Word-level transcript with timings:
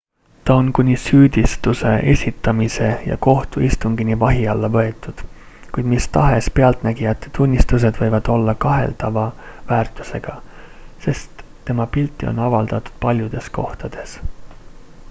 ta 0.49 0.53
on 0.59 0.69
kuni 0.75 0.93
süüdistuse 0.99 1.89
esitamise 2.13 2.87
ja 3.09 3.17
kohtuistungini 3.25 4.15
vahi 4.23 4.47
alla 4.53 4.69
võetud 4.77 5.21
kuid 5.75 5.89
mis 5.93 6.07
tahes 6.17 6.49
pealtnägijate 6.61 7.33
tunnistused 7.41 8.01
võivad 8.05 8.33
olla 8.39 8.57
kaheldava 8.67 9.27
väärtusega 9.73 10.37
sest 11.07 11.45
tema 11.71 11.89
pilti 11.99 12.31
on 12.35 12.45
avaldatud 12.49 13.01
paljudes 13.07 13.55
kohtades 13.63 14.17